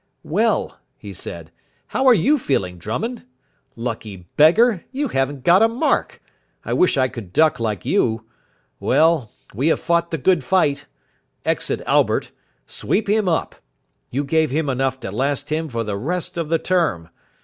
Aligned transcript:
"Well," 0.23 0.79
he 0.97 1.13
said, 1.13 1.51
"how 1.89 2.07
are 2.07 2.13
you 2.15 2.39
feeling, 2.39 2.79
Drummond? 2.79 3.23
Lucky 3.75 4.25
beggar, 4.35 4.83
you 4.91 5.09
haven't 5.09 5.43
got 5.43 5.61
a 5.61 5.67
mark. 5.67 6.19
I 6.65 6.73
wish 6.73 6.97
I 6.97 7.07
could 7.07 7.31
duck 7.31 7.59
like 7.59 7.85
you. 7.85 8.25
Well, 8.79 9.29
we 9.53 9.67
have 9.67 9.79
fought 9.79 10.09
the 10.09 10.17
good 10.17 10.43
fight. 10.43 10.87
Exit 11.45 11.83
Albert 11.85 12.31
sweep 12.65 13.07
him 13.07 13.27
up. 13.29 13.53
You 14.09 14.23
gave 14.23 14.49
him 14.49 14.69
enough 14.69 14.99
to 15.01 15.11
last 15.11 15.51
him 15.51 15.67
for 15.69 15.83
the 15.83 15.97
rest 15.97 16.35
of 16.35 16.49
the 16.49 16.57
term. 16.57 17.09